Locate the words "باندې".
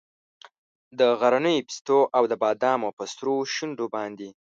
3.95-4.29